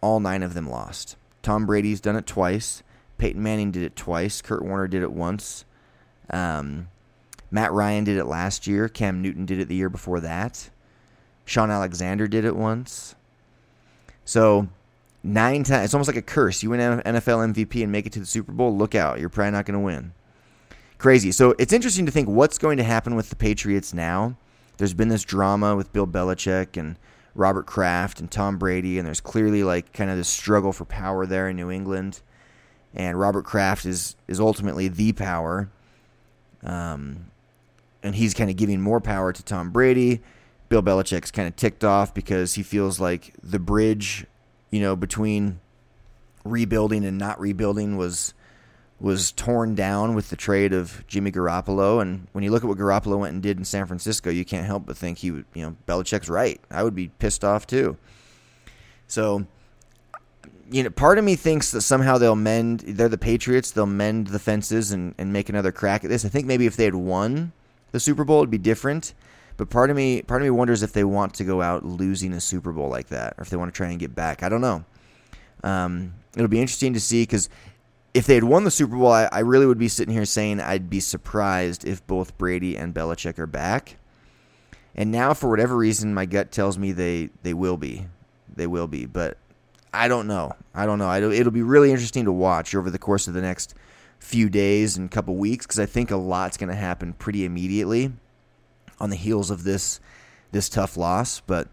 All 0.00 0.20
nine 0.20 0.42
of 0.42 0.54
them 0.54 0.68
lost. 0.68 1.16
Tom 1.42 1.66
Brady's 1.66 2.00
done 2.00 2.16
it 2.16 2.26
twice. 2.26 2.82
Peyton 3.18 3.42
Manning 3.42 3.70
did 3.70 3.82
it 3.82 3.96
twice. 3.96 4.40
Kurt 4.40 4.64
Warner 4.64 4.88
did 4.88 5.02
it 5.02 5.12
once. 5.12 5.64
Um, 6.30 6.88
Matt 7.50 7.72
Ryan 7.72 8.04
did 8.04 8.16
it 8.16 8.24
last 8.24 8.66
year. 8.66 8.88
Cam 8.88 9.20
Newton 9.22 9.46
did 9.46 9.58
it 9.58 9.68
the 9.68 9.74
year 9.74 9.90
before 9.90 10.20
that. 10.20 10.70
Shaun 11.44 11.70
Alexander 11.70 12.28
did 12.28 12.44
it 12.44 12.56
once. 12.56 13.14
So 14.24 14.68
nine 15.22 15.64
times. 15.64 15.86
It's 15.86 15.94
almost 15.94 16.08
like 16.08 16.16
a 16.16 16.22
curse. 16.22 16.62
You 16.62 16.70
win 16.70 16.80
NFL 16.80 17.52
MVP 17.52 17.82
and 17.82 17.90
make 17.90 18.06
it 18.06 18.12
to 18.12 18.20
the 18.20 18.26
Super 18.26 18.52
Bowl. 18.52 18.76
Look 18.76 18.94
out. 18.94 19.18
You're 19.18 19.28
probably 19.28 19.50
not 19.50 19.66
going 19.66 19.78
to 19.78 19.84
win. 19.84 20.12
Crazy. 20.98 21.32
So 21.32 21.54
it's 21.58 21.72
interesting 21.72 22.06
to 22.06 22.12
think 22.12 22.28
what's 22.28 22.58
going 22.58 22.76
to 22.76 22.84
happen 22.84 23.16
with 23.16 23.30
the 23.30 23.36
Patriots 23.36 23.92
now. 23.92 24.36
There's 24.76 24.94
been 24.94 25.08
this 25.08 25.24
drama 25.24 25.76
with 25.76 25.92
Bill 25.92 26.06
Belichick 26.06 26.76
and 26.76 26.96
Robert 27.34 27.66
Kraft 27.66 28.20
and 28.20 28.30
Tom 28.30 28.58
Brady, 28.58 28.98
and 28.98 29.06
there's 29.06 29.20
clearly 29.20 29.62
like 29.62 29.92
kind 29.92 30.10
of 30.10 30.16
this 30.16 30.28
struggle 30.28 30.72
for 30.72 30.84
power 30.84 31.26
there 31.26 31.48
in 31.48 31.56
New 31.56 31.70
England. 31.70 32.20
And 32.94 33.18
Robert 33.18 33.44
Kraft 33.44 33.86
is 33.86 34.16
is 34.26 34.40
ultimately 34.40 34.88
the 34.88 35.12
power, 35.12 35.70
um, 36.64 37.30
and 38.02 38.14
he's 38.14 38.34
kind 38.34 38.50
of 38.50 38.56
giving 38.56 38.80
more 38.80 39.00
power 39.00 39.32
to 39.32 39.42
Tom 39.44 39.70
Brady. 39.70 40.20
Bill 40.68 40.82
Belichick's 40.82 41.30
kind 41.30 41.48
of 41.48 41.56
ticked 41.56 41.84
off 41.84 42.14
because 42.14 42.54
he 42.54 42.62
feels 42.62 43.00
like 43.00 43.34
the 43.42 43.58
bridge, 43.58 44.26
you 44.70 44.80
know, 44.80 44.94
between 44.96 45.60
rebuilding 46.44 47.04
and 47.04 47.18
not 47.18 47.40
rebuilding 47.40 47.96
was 47.96 48.34
was 49.00 49.32
torn 49.32 49.74
down 49.74 50.14
with 50.14 50.28
the 50.28 50.36
trade 50.36 50.72
of 50.74 51.04
Jimmy 51.06 51.32
Garoppolo. 51.32 52.02
And 52.02 52.26
when 52.32 52.44
you 52.44 52.50
look 52.50 52.62
at 52.62 52.68
what 52.68 52.78
Garoppolo 52.78 53.18
went 53.18 53.32
and 53.32 53.42
did 53.42 53.58
in 53.58 53.64
San 53.64 53.86
Francisco, 53.86 54.28
you 54.28 54.44
can't 54.44 54.66
help 54.66 54.84
but 54.86 54.96
think 54.96 55.18
he 55.18 55.30
would, 55.30 55.46
you 55.54 55.62
know, 55.62 55.76
Belichick's 55.86 56.28
right. 56.28 56.60
I 56.70 56.82
would 56.82 56.94
be 56.94 57.08
pissed 57.08 57.42
off 57.42 57.66
too. 57.66 57.96
So, 59.06 59.46
you 60.70 60.82
know, 60.82 60.90
part 60.90 61.18
of 61.18 61.24
me 61.24 61.34
thinks 61.34 61.70
that 61.70 61.80
somehow 61.80 62.18
they'll 62.18 62.36
mend, 62.36 62.80
they're 62.80 63.08
the 63.08 63.18
Patriots, 63.18 63.70
they'll 63.70 63.86
mend 63.86 64.28
the 64.28 64.38
fences 64.38 64.92
and, 64.92 65.14
and 65.16 65.32
make 65.32 65.48
another 65.48 65.72
crack 65.72 66.04
at 66.04 66.10
this. 66.10 66.24
I 66.24 66.28
think 66.28 66.46
maybe 66.46 66.66
if 66.66 66.76
they 66.76 66.84
had 66.84 66.94
won 66.94 67.52
the 67.92 68.00
Super 68.00 68.24
Bowl, 68.24 68.38
it'd 68.38 68.50
be 68.50 68.58
different. 68.58 69.14
But 69.56 69.68
part 69.68 69.90
of 69.90 69.96
me, 69.96 70.22
part 70.22 70.42
of 70.42 70.46
me 70.46 70.50
wonders 70.50 70.82
if 70.82 70.92
they 70.92 71.04
want 71.04 71.34
to 71.34 71.44
go 71.44 71.60
out 71.60 71.84
losing 71.84 72.32
a 72.32 72.40
Super 72.40 72.72
Bowl 72.72 72.88
like 72.88 73.08
that, 73.08 73.34
or 73.36 73.42
if 73.42 73.50
they 73.50 73.56
want 73.56 73.72
to 73.72 73.76
try 73.76 73.88
and 73.88 73.98
get 73.98 74.14
back. 74.14 74.42
I 74.42 74.48
don't 74.48 74.60
know. 74.60 74.84
Um, 75.62 76.14
it'll 76.34 76.48
be 76.48 76.60
interesting 76.60 76.94
to 76.94 77.00
see 77.00 77.22
because 77.22 77.48
if 78.12 78.26
they 78.26 78.34
had 78.34 78.44
won 78.44 78.64
the 78.64 78.70
Super 78.70 78.96
Bowl, 78.96 79.12
I, 79.12 79.28
I, 79.30 79.40
really 79.40 79.66
would 79.66 79.78
be 79.78 79.88
sitting 79.88 80.12
here 80.12 80.24
saying 80.24 80.60
I'd 80.60 80.90
be 80.90 81.00
surprised 81.00 81.86
if 81.86 82.04
both 82.06 82.36
Brady 82.36 82.76
and 82.76 82.94
Belichick 82.94 83.38
are 83.38 83.46
back. 83.46 83.96
And 84.94 85.12
now, 85.12 85.34
for 85.34 85.48
whatever 85.48 85.76
reason, 85.76 86.12
my 86.12 86.26
gut 86.26 86.50
tells 86.50 86.76
me 86.76 86.90
they, 86.92 87.30
they 87.42 87.54
will 87.54 87.76
be. 87.76 88.06
They 88.54 88.66
will 88.66 88.88
be. 88.88 89.06
But 89.06 89.38
I 89.94 90.08
don't 90.08 90.26
know. 90.26 90.52
I 90.74 90.86
don't 90.86 90.98
know. 90.98 91.08
I, 91.08 91.20
it'll 91.20 91.52
be 91.52 91.62
really 91.62 91.92
interesting 91.92 92.24
to 92.24 92.32
watch 92.32 92.74
over 92.74 92.90
the 92.90 92.98
course 92.98 93.28
of 93.28 93.34
the 93.34 93.40
next 93.40 93.74
few 94.18 94.48
days 94.48 94.96
and 94.96 95.10
couple 95.10 95.36
weeks 95.36 95.64
because 95.66 95.78
I 95.78 95.86
think 95.86 96.10
a 96.10 96.16
lot's 96.16 96.56
going 96.56 96.68
to 96.68 96.74
happen 96.74 97.12
pretty 97.14 97.44
immediately 97.44 98.12
on 98.98 99.10
the 99.10 99.16
heels 99.16 99.50
of 99.50 99.64
this 99.64 100.00
this 100.50 100.68
tough 100.68 100.96
loss. 100.96 101.40
But 101.40 101.68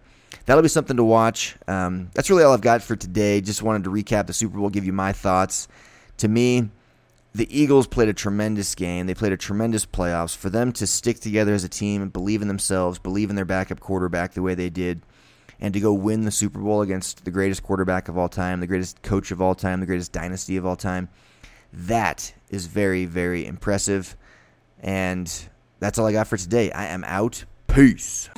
that'll 0.46 0.62
be 0.62 0.70
something 0.70 0.98
to 0.98 1.03
watch. 1.03 1.56
Um, 1.67 2.12
that's 2.13 2.29
really 2.29 2.44
all 2.44 2.53
I've 2.53 2.62
got 2.62 2.84
for 2.84 2.96
today. 2.96 3.41
Just 3.41 3.63
wanted 3.63 3.84
to 3.86 3.89
recap 3.89 4.27
the 4.27 4.34
Super 4.34 4.60
Bowl, 4.60 4.70
give 4.70 4.86
you 4.86 4.94
my 4.94 5.12
thoughts 5.12 5.67
to 6.17 6.27
me, 6.27 6.69
the 7.33 7.47
Eagles 7.55 7.88
played 7.88 8.09
a 8.09 8.13
tremendous 8.13 8.74
game. 8.74 9.05
They 9.05 9.13
played 9.13 9.31
a 9.31 9.38
tremendous 9.38 9.86
playoffs. 9.86 10.36
For 10.36 10.50
them 10.50 10.71
to 10.74 10.88
stick 10.88 11.19
together 11.19 11.53
as 11.53 11.63
a 11.63 11.69
team 11.69 12.01
and 12.01 12.12
believe 12.12 12.41
in 12.41 12.47
themselves, 12.47 12.97
believe 13.00 13.29
in 13.29 13.36
their 13.36 13.45
backup 13.45 13.79
quarterback 13.79 14.33
the 14.33 14.41
way 14.41 14.55
they 14.55 14.69
did, 14.69 15.01
and 15.59 15.74
to 15.74 15.79
go 15.79 15.93
win 15.93 16.25
the 16.25 16.31
Super 16.31 16.59
Bowl 16.59 16.81
against 16.81 17.25
the 17.25 17.31
greatest 17.31 17.63
quarterback 17.63 18.09
of 18.09 18.17
all 18.17 18.29
time, 18.29 18.59
the 18.59 18.67
greatest 18.67 19.01
coach 19.01 19.31
of 19.31 19.41
all 19.41 19.55
time, 19.55 19.79
the 19.79 19.86
greatest 19.86 20.12
dynasty 20.12 20.57
of 20.57 20.65
all 20.65 20.75
time, 20.75 21.09
that 21.74 22.33
is 22.50 22.67
very, 22.67 23.05
very 23.05 23.45
impressive. 23.45 24.15
And 24.79 25.31
that's 25.79 26.00
all 26.00 26.07
I 26.07 26.12
got 26.12 26.27
for 26.27 26.38
today. 26.38 26.71
I 26.71 26.86
am 26.88 27.03
out. 27.03 27.45
Peace. 27.67 28.29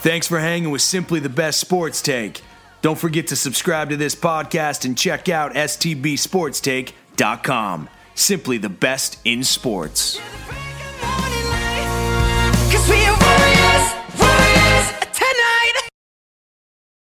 Thanks 0.00 0.28
for 0.28 0.38
hanging 0.38 0.70
with 0.70 0.82
Simply 0.82 1.18
the 1.18 1.28
Best 1.28 1.58
Sports 1.58 2.00
Take. 2.00 2.42
Don't 2.80 2.98
forget 2.98 3.26
to 3.28 3.36
subscribe 3.36 3.90
to 3.90 3.96
this 3.96 4.14
podcast 4.14 4.84
and 4.84 4.96
check 4.96 5.28
out 5.28 5.54
stbsportstake.com. 5.54 7.88
Simply 8.14 8.58
the 8.58 8.68
best 8.68 9.18
in 9.24 9.42
sports. 9.44 10.20